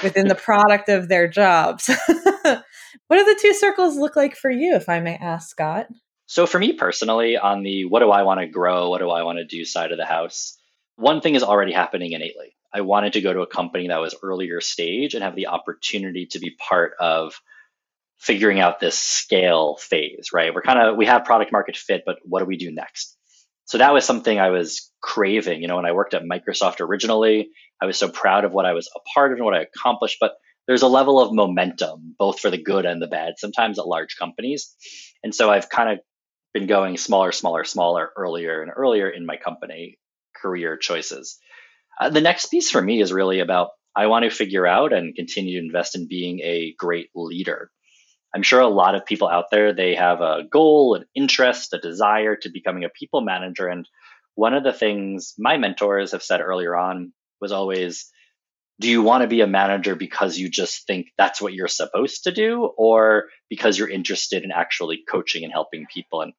[0.04, 1.88] within the product of their jobs.
[2.08, 5.88] what do the two circles look like for you, if I may ask, Scott?
[6.26, 9.24] So, for me personally, on the what do I want to grow, what do I
[9.24, 10.58] want to do side of the house,
[10.96, 12.56] one thing is already happening innately.
[12.74, 16.28] I wanted to go to a company that was earlier stage and have the opportunity
[16.32, 17.40] to be part of
[18.18, 20.54] figuring out this scale phase, right?
[20.54, 23.18] We're kind of we have product market fit, but what do we do next?
[23.66, 25.62] So that was something I was craving.
[25.62, 27.50] You know, when I worked at Microsoft originally,
[27.82, 30.18] I was so proud of what I was a part of and what I accomplished,
[30.20, 30.34] but
[30.68, 34.16] there's a level of momentum, both for the good and the bad, sometimes at large
[34.18, 34.74] companies.
[35.24, 36.00] And so I've kind of
[36.54, 39.98] been going smaller, smaller, smaller earlier and earlier in my company
[40.36, 41.40] career choices.
[42.00, 45.16] Uh, the next piece for me is really about I want to figure out and
[45.16, 47.70] continue to invest in being a great leader.
[48.36, 51.80] I'm sure a lot of people out there they have a goal, an interest, a
[51.80, 53.88] desire to becoming a people manager and
[54.36, 58.10] one of the things my mentors have said earlier on was always
[58.80, 62.24] do you want to be a manager because you just think that's what you're supposed
[62.24, 66.34] to do or because you're interested in actually coaching and helping people and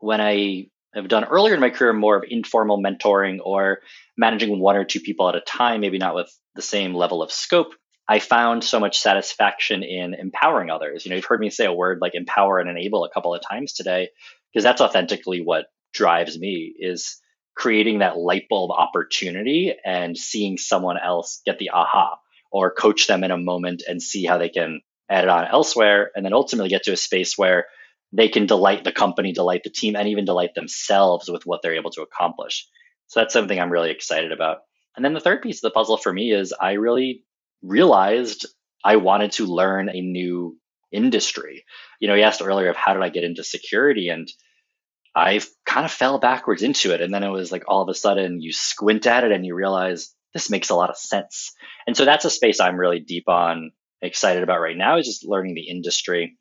[0.00, 3.80] when i have done earlier in my career more of informal mentoring or
[4.16, 7.32] managing one or two people at a time, maybe not with the same level of
[7.32, 7.72] scope.
[8.08, 11.04] I found so much satisfaction in empowering others.
[11.04, 13.42] You know, you've heard me say a word like empower and enable a couple of
[13.42, 14.08] times today,
[14.52, 17.20] because that's authentically what drives me is
[17.54, 22.18] creating that light bulb opportunity and seeing someone else get the aha
[22.50, 24.80] or coach them in a moment and see how they can
[25.10, 27.66] add it on elsewhere and then ultimately get to a space where
[28.12, 31.76] they can delight the company, delight the team, and even delight themselves with what they're
[31.76, 32.66] able to accomplish.
[33.08, 34.58] So that's something I'm really excited about.
[34.96, 37.24] And then the third piece of the puzzle for me is I really
[37.62, 38.46] realized
[38.84, 40.58] I wanted to learn a new
[40.92, 41.64] industry.
[42.00, 44.28] You know, he asked earlier of how did I get into security and
[45.14, 47.00] I kind of fell backwards into it.
[47.00, 49.54] And then it was like all of a sudden you squint at it and you
[49.54, 51.52] realize this makes a lot of sense.
[51.86, 55.26] And so that's a space I'm really deep on, excited about right now is just
[55.26, 56.36] learning the industry.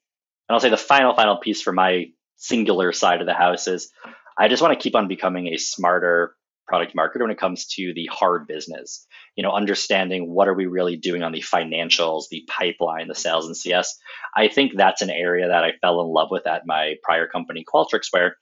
[0.47, 2.05] And I'll say the final, final piece for my
[2.37, 3.91] singular side of the house is
[4.37, 6.35] I just want to keep on becoming a smarter
[6.67, 9.05] product marketer when it comes to the hard business.
[9.35, 13.47] You know, understanding what are we really doing on the financials, the pipeline, the sales
[13.47, 13.97] and CS.
[14.35, 17.65] I think that's an area that I fell in love with at my prior company,
[17.65, 18.35] Qualtrics, where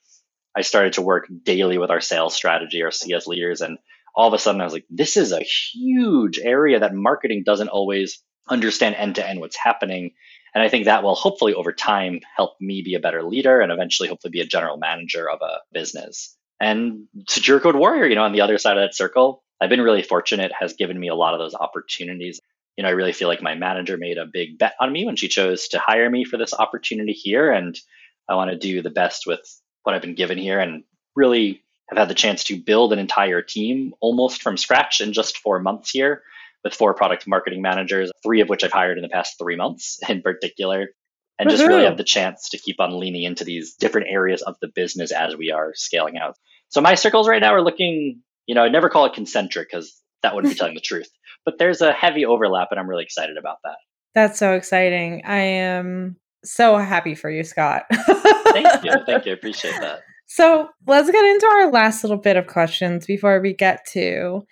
[0.56, 3.78] I started to work daily with our sales strategy, our CS leaders, and
[4.16, 7.68] all of a sudden I was like, this is a huge area that marketing doesn't
[7.68, 10.12] always understand end to end what's happening
[10.56, 13.74] and I think that will hopefully over time help me be a better leader and
[13.74, 16.36] eventually hopefully be a general manager of a business.
[16.62, 19.82] And Secure Code Warrior, you know, on the other side of that circle, I've been
[19.82, 22.40] really fortunate, has given me a lot of those opportunities.
[22.78, 25.18] You know, I really feel like my manager made a big bet on me when
[25.18, 27.52] she chose to hire me for this opportunity here.
[27.52, 27.78] And
[28.30, 29.42] I want to do the best with
[29.84, 30.86] what I've been given here and
[31.18, 35.38] really have had the chance to build an entire team almost from scratch in just
[35.38, 36.24] four months here
[36.66, 40.00] with four product marketing managers, three of which I've hired in the past three months
[40.10, 40.90] in particular,
[41.40, 44.56] and just really have the chance to keep on leaning into these different areas of
[44.62, 46.36] the business as we are scaling out.
[46.70, 50.02] So my circles right now are looking, you know, I never call it concentric because
[50.24, 51.10] that wouldn't be telling the truth,
[51.46, 53.78] but there's a heavy overlap and I'm really excited about that.
[54.16, 55.22] That's so exciting.
[55.26, 57.84] I am so happy for you, Scott.
[57.92, 58.92] thank you.
[59.06, 59.32] Thank you.
[59.32, 60.00] I appreciate that.
[60.28, 64.46] So let's get into our last little bit of questions before we get to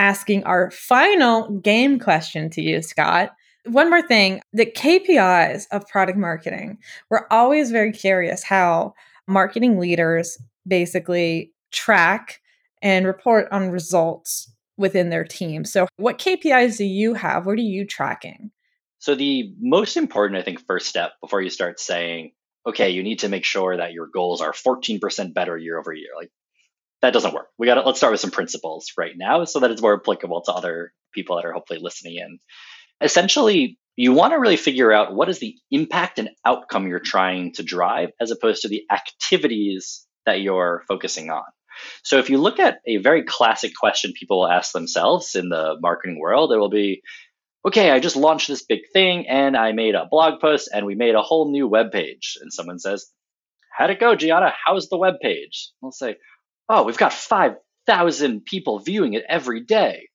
[0.00, 3.32] asking our final game question to you, Scott.
[3.66, 6.78] One more thing the KPIs of product marketing,
[7.10, 8.94] we're always very curious how
[9.26, 12.40] marketing leaders basically track
[12.80, 15.66] and report on results within their team.
[15.66, 17.44] So, what KPIs do you have?
[17.44, 18.50] What are you tracking?
[19.00, 22.32] So, the most important, I think, first step before you start saying,
[22.66, 26.10] okay, you need to make sure that your goals are 14% better year over year.
[26.16, 26.30] Like,
[27.02, 27.48] that doesn't work.
[27.58, 30.42] We got to let's start with some principles right now so that it's more applicable
[30.42, 32.38] to other people that are hopefully listening in.
[33.00, 37.52] Essentially, you want to really figure out what is the impact and outcome you're trying
[37.54, 41.44] to drive as opposed to the activities that you're focusing on.
[42.02, 45.76] So if you look at a very classic question people will ask themselves in the
[45.80, 47.02] marketing world, it will be,
[47.66, 50.94] okay, I just launched this big thing and I made a blog post and we
[50.94, 52.36] made a whole new web page.
[52.40, 53.06] And someone says,
[53.76, 54.52] How'd it go, Gianna?
[54.66, 55.70] How's the web page?
[55.82, 56.16] I'll say,
[56.72, 60.08] Oh, we've got 5,000 people viewing it every day.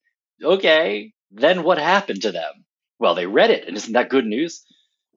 [0.43, 2.51] Okay, then what happened to them?
[2.99, 4.63] Well, they read it, and isn't that good news?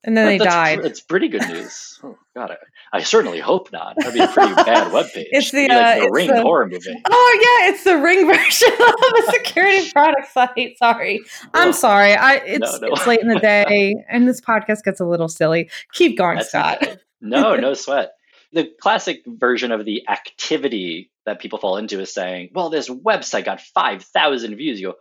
[0.04, 0.80] And then they died.
[0.80, 2.00] pr- It's pretty good news.
[2.04, 3.96] Oh God, I, I certainly hope not.
[3.98, 5.26] That'd be a pretty bad webpage.
[5.32, 7.02] It's the, like uh, the it's Ring the- horror movie.
[7.10, 10.78] Oh yeah, it's the ring version of a security product site.
[10.78, 11.20] Sorry,
[11.54, 11.72] I'm Oh.
[11.72, 12.14] sorry.
[12.14, 12.88] I it's no.
[12.92, 15.68] it's late in the day, and this podcast gets a little silly.
[15.94, 16.98] Keep going, That's Scott.
[17.20, 18.10] No, no sweat.
[18.52, 23.44] The classic version of the activity that people fall into is saying, "Well, this website
[23.44, 24.94] got five thousand views." You go,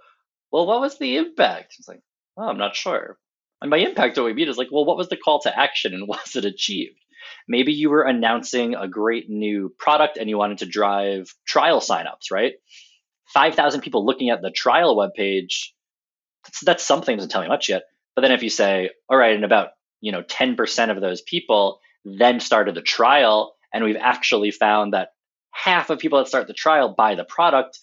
[0.51, 2.01] "Well, what was the impact?" It's like,
[2.35, 3.17] "Oh, I'm not sure."
[3.61, 5.93] And by impact, what we mean is like, "Well, what was the call to action
[5.93, 6.99] and was it achieved?"
[7.47, 12.31] Maybe you were announcing a great new product and you wanted to drive trial signups,
[12.31, 12.53] right?
[13.33, 15.69] Five thousand people looking at the trial webpage.
[16.45, 17.83] That's, that's something doesn't tell me much yet.
[18.15, 19.69] But then if you say, "All right," and about
[20.01, 24.93] you know ten percent of those people then started the trial, and we've actually found
[24.93, 25.09] that
[25.51, 27.79] half of people that start the trial buy the product.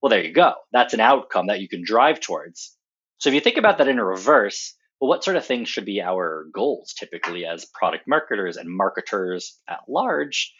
[0.00, 0.54] Well, there you go.
[0.72, 2.76] That's an outcome that you can drive towards.
[3.18, 5.84] So if you think about that in a reverse, well, what sort of things should
[5.84, 10.54] be our goals typically as product marketers and marketers at large?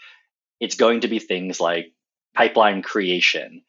[0.60, 1.92] It's going to be things like
[2.34, 3.62] pipeline creation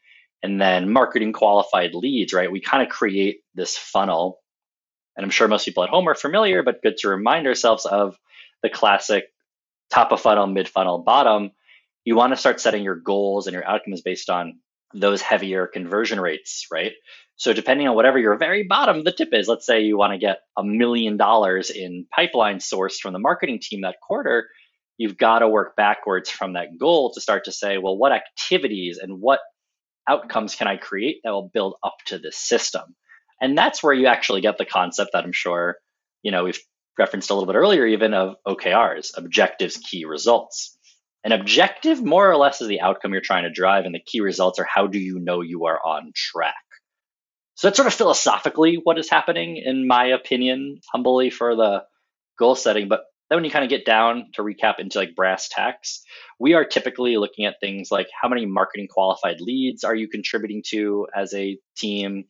[0.43, 2.51] and then marketing qualified leads, right?
[2.51, 4.39] We kind of create this funnel.
[5.15, 8.17] And I'm sure most people at home are familiar, but good to remind ourselves of
[8.65, 9.25] the classic
[9.91, 11.51] top of funnel, mid funnel, bottom.
[12.03, 14.59] You want to start setting your goals and your outcomes based on
[14.93, 16.93] those heavier conversion rates, right?
[17.35, 20.17] So depending on whatever your very bottom the tip is, let's say you want to
[20.17, 24.47] get a million dollars in pipeline sourced from the marketing team that quarter,
[24.97, 28.97] you've got to work backwards from that goal to start to say, well, what activities
[29.01, 29.41] and what
[30.07, 32.95] outcomes can I create that will build up to this system?
[33.41, 35.75] And that's where you actually get the concept that I'm sure,
[36.23, 36.59] you know, we've
[36.97, 40.77] referenced a little bit earlier, even of OKRs, objectives, key results.
[41.23, 44.21] An objective, more or less, is the outcome you're trying to drive, and the key
[44.21, 46.53] results are how do you know you are on track.
[47.55, 51.83] So that's sort of philosophically what is happening, in my opinion, humbly for the
[52.37, 52.89] goal setting.
[52.89, 56.03] But then when you kind of get down to recap into like brass tacks,
[56.39, 60.61] we are typically looking at things like how many marketing qualified leads are you contributing
[60.67, 62.25] to as a team?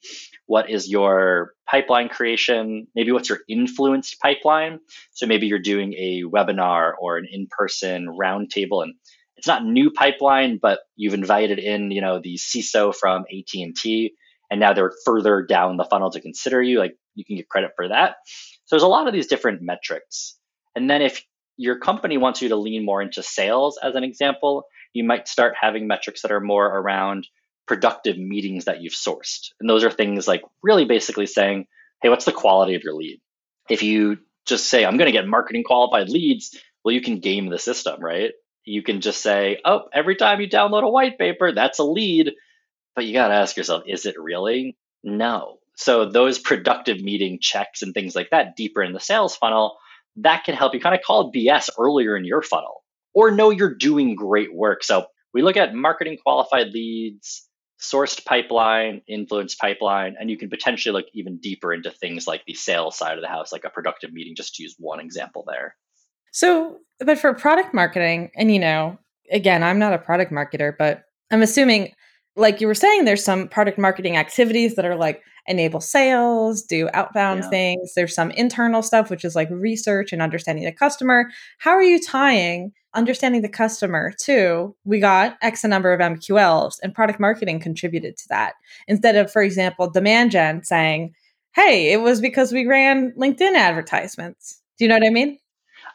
[0.45, 2.87] What is your pipeline creation?
[2.95, 4.79] Maybe what's your influenced pipeline?
[5.11, 8.93] So maybe you're doing a webinar or an in-person roundtable and
[9.37, 14.13] it's not new pipeline, but you've invited in, you know, the CISO from AT&T
[14.49, 16.79] and now they're further down the funnel to consider you.
[16.79, 18.15] Like you can get credit for that.
[18.65, 20.37] So there's a lot of these different metrics.
[20.75, 21.23] And then if
[21.57, 25.55] your company wants you to lean more into sales, as an example, you might start
[25.59, 27.27] having metrics that are more around
[27.67, 29.49] productive meetings that you've sourced.
[29.59, 31.65] And those are things like really basically saying,
[32.01, 33.19] hey, what's the quality of your lead?
[33.69, 37.49] If you just say, I'm going to get marketing qualified leads, well, you can game
[37.49, 38.31] the system, right?
[38.63, 42.33] You can just say, oh, every time you download a white paper, that's a lead.
[42.95, 44.77] But you got to ask yourself, is it really?
[45.03, 45.57] No.
[45.75, 49.77] So those productive meeting checks and things like that deeper in the sales funnel
[50.17, 53.73] that can help you kind of call BS earlier in your funnel or know you're
[53.73, 54.83] doing great work.
[54.83, 57.47] So we look at marketing qualified leads,
[57.81, 62.53] sourced pipeline, influence pipeline, and you can potentially look even deeper into things like the
[62.53, 65.75] sales side of the house, like a productive meeting, just to use one example there.
[66.31, 68.97] So, but for product marketing, and you know,
[69.31, 71.93] again, I'm not a product marketer, but I'm assuming,
[72.35, 76.89] like you were saying, there's some product marketing activities that are like enable sales, do
[76.93, 77.49] outbound Yeah.
[77.49, 77.93] things.
[77.93, 81.29] There's some internal stuff, which is like research and understanding the customer.
[81.59, 86.95] How are you tying understanding the customer to we got X number of MQLs and
[86.95, 88.53] product marketing contributed to that
[88.87, 91.13] instead of, for example, demand gen saying,
[91.53, 94.61] hey, it was because we ran LinkedIn advertisements.
[94.77, 95.37] Do you know what I mean?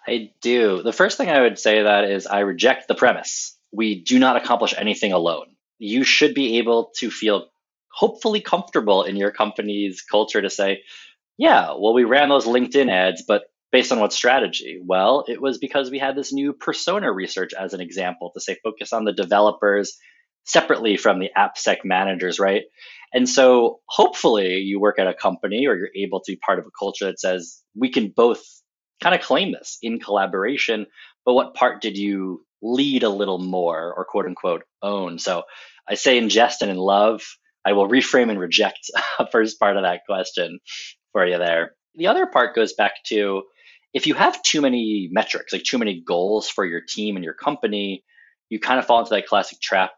[0.07, 0.83] I do.
[0.83, 3.57] The first thing I would say that is I reject the premise.
[3.73, 5.47] We do not accomplish anything alone.
[5.81, 7.49] You should be able to feel
[7.93, 10.83] hopefully comfortable in your company's culture to say,
[11.37, 14.81] yeah, well, we ran those LinkedIn ads, but based on what strategy?
[14.85, 18.57] Well, it was because we had this new persona research as an example to say
[18.63, 19.97] focus on the developers
[20.45, 22.65] separately from the AppSec managers, right?
[23.13, 26.67] And so hopefully you work at a company or you're able to be part of
[26.67, 28.43] a culture that says we can both
[29.03, 30.87] kind of claim this in collaboration,
[31.25, 35.19] but what part did you lead a little more or quote unquote own?
[35.19, 35.45] So
[35.89, 37.23] I say ingest and in love,
[37.65, 40.61] I will reframe and reject a first part of that question
[41.13, 41.73] for you there.
[41.97, 43.43] The other part goes back to
[43.93, 47.35] if you have too many metrics, like too many goals for your team and your
[47.35, 48.05] company,
[48.49, 49.91] you kind of fall into that classic trap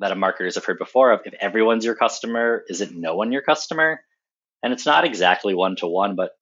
[0.00, 4.00] that marketers have heard before of if everyone's your customer, isn't no one your customer?
[4.62, 6.32] And it's not exactly one to one, but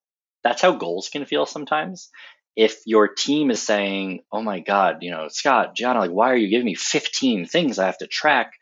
[0.42, 2.10] that's how goals can feel sometimes.
[2.56, 6.36] If your team is saying, oh my God, you know, Scott, Gianna, like, why are
[6.36, 8.52] you giving me 15 things I have to track?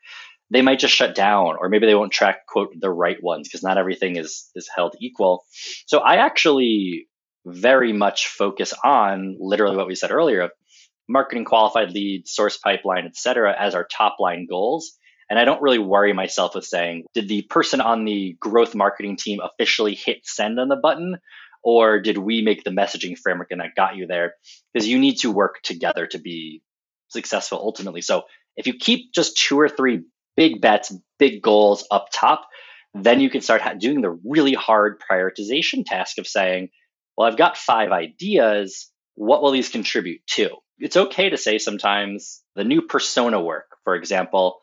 [0.51, 3.62] They might just shut down, or maybe they won't track, quote, the right ones, because
[3.62, 5.45] not everything is, is held equal.
[5.86, 7.09] So I actually
[7.47, 10.51] very much focus on literally what we said earlier
[11.09, 14.92] marketing qualified leads, source pipeline, et cetera, as our top line goals.
[15.30, 19.16] And I don't really worry myself with saying, did the person on the growth marketing
[19.16, 21.16] team officially hit send on the button?
[21.65, 24.35] Or did we make the messaging framework and that got you there?
[24.73, 26.62] Because you need to work together to be
[27.09, 28.03] successful ultimately.
[28.03, 28.25] So
[28.57, 30.03] if you keep just two or three
[30.37, 32.47] big bets, big goals up top,
[32.93, 36.69] then you can start doing the really hard prioritization task of saying,
[37.17, 38.91] well, I've got five ideas.
[39.15, 40.51] What will these contribute to?
[40.79, 44.61] it's okay to say sometimes the new persona work, for example,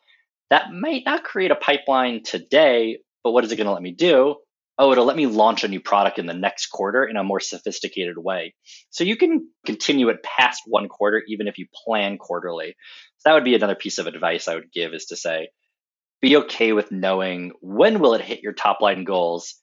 [0.50, 3.94] that might not create a pipeline today, but what is it going to let me
[3.94, 4.36] do?
[4.82, 7.40] Oh, it'll let me launch a new product in the next quarter in a more
[7.40, 8.56] sophisticated way.
[8.90, 12.76] So you can continue it past one quarter, even if you plan quarterly.
[13.20, 15.50] So that would be another piece of advice I would give is to say,
[16.20, 19.54] be okay with knowing when will it hit your top line goals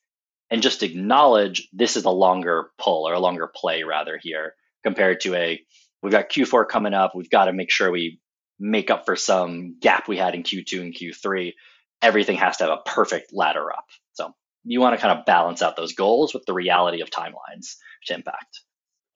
[0.50, 4.54] and just acknowledge this is a longer pull or a longer play rather here
[4.84, 5.60] compared to a
[6.00, 7.16] we've got Q4 coming up.
[7.16, 8.20] We've got to make sure we
[8.60, 11.54] make up for some gap we had in Q2 and Q3.
[12.02, 13.86] Everything has to have a perfect ladder up.
[14.12, 14.32] So
[14.64, 18.14] you want to kind of balance out those goals with the reality of timelines to
[18.14, 18.60] impact.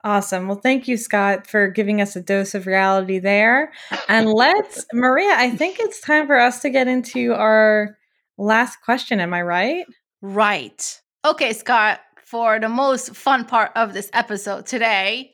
[0.04, 0.48] Awesome.
[0.48, 3.72] Well, thank you, Scott, for giving us a dose of reality there.
[4.08, 7.96] And let's, Maria, I think it's time for us to get into our
[8.36, 9.20] last question.
[9.20, 9.86] Am I right?
[10.20, 11.00] Right.
[11.24, 15.32] Okay, Scott, for the most fun part of this episode today,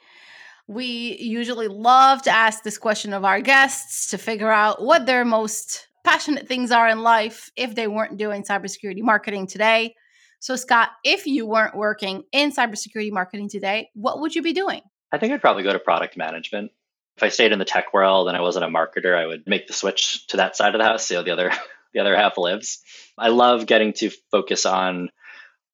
[0.67, 5.25] we usually love to ask this question of our guests to figure out what their
[5.25, 9.95] most passionate things are in life if they weren't doing cybersecurity marketing today.
[10.41, 14.81] So, Scott, if you weren't working in cybersecurity marketing today, what would you be doing?
[15.13, 16.71] I think I'd probably go to product management.
[17.19, 19.67] If I stayed in the tech world and I wasn't a marketer, I would make
[19.67, 21.07] the switch to that side of the house.
[21.07, 21.53] So the other
[21.93, 22.81] the other half lives.
[23.19, 25.11] I love getting to focus on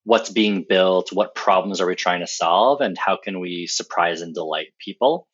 [0.03, 4.19] what's being built, what problems are we trying to solve, and how can we surprise
[4.19, 5.29] and delight people.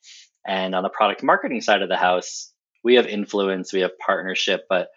[0.46, 2.51] And on the product marketing side of the house,
[2.82, 4.88] we have influence, we have partnership, but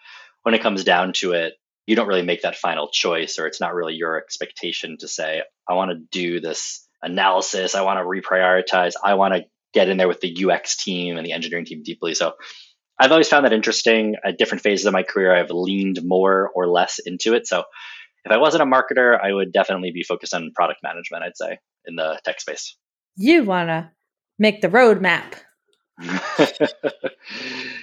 [0.44, 1.54] when it comes down to it,
[1.86, 5.44] you don't really make that final choice, or it's not really your expectation to say,
[5.70, 9.98] I want to do this analysis, I want to reprioritize, I want to get in
[9.98, 12.16] there with the UX team and the engineering team deeply.
[12.16, 12.34] So
[13.00, 14.16] I've always found that interesting.
[14.24, 17.46] At different phases of my career, I've leaned more or less into it.
[17.46, 17.66] So
[18.24, 21.60] if I wasn't a marketer, I would definitely be focused on product management, I'd say,
[21.86, 22.76] in the tech space.
[23.18, 23.92] You want to
[24.40, 25.34] make the roadmap.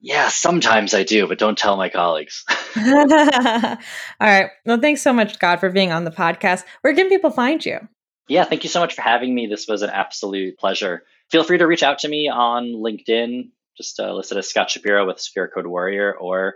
[0.00, 2.44] yeah, sometimes I do, but don't tell my colleagues.
[2.76, 3.76] All
[4.20, 4.50] right.
[4.64, 6.64] Well, thanks so much, Scott, for being on the podcast.
[6.80, 7.86] Where can people find you?
[8.28, 9.46] Yeah, thank you so much for having me.
[9.46, 11.02] This was an absolute pleasure.
[11.30, 15.06] Feel free to reach out to me on LinkedIn, just uh, listed as Scott Shapiro
[15.06, 16.54] with Secure Code Warrior, or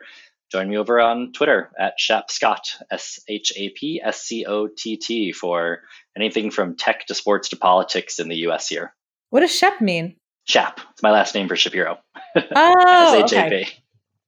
[0.50, 4.68] join me over on Twitter at Shap Scott, S H A P S C O
[4.68, 5.80] T T, for
[6.16, 8.94] anything from tech to sports to politics in the US here.
[9.30, 10.16] What does Shep mean?
[10.44, 10.80] Shap.
[10.92, 11.98] It's my last name for Shapiro.
[12.56, 13.68] Oh, okay.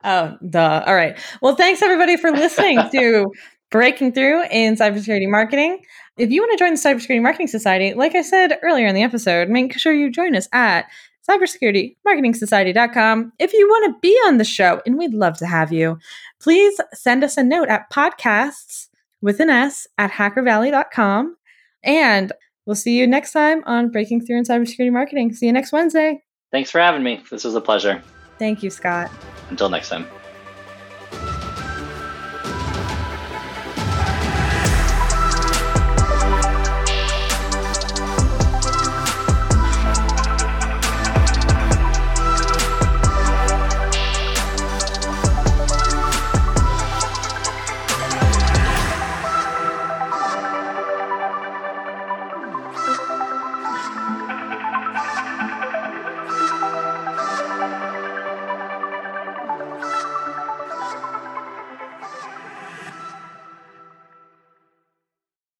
[0.04, 0.84] Oh, duh.
[0.86, 1.18] All right.
[1.42, 3.26] Well, thanks everybody for listening to
[3.72, 5.82] Breaking Through in Cybersecurity Marketing.
[6.16, 9.02] If you want to join the Cybersecurity Marketing Society, like I said earlier in the
[9.02, 10.84] episode, make sure you join us at
[11.28, 13.32] cybersecuritymarketingsociety.com.
[13.40, 15.98] If you want to be on the show, and we'd love to have you,
[16.40, 18.86] please send us a note at podcasts
[19.20, 21.36] with an S at hackervalley.com.
[21.82, 22.32] And
[22.66, 25.32] we'll see you next time on Breaking Through in Cybersecurity Marketing.
[25.32, 26.22] See you next Wednesday.
[26.52, 27.22] Thanks for having me.
[27.30, 28.02] This was a pleasure.
[28.38, 29.10] Thank you, Scott.
[29.50, 30.06] Until next time.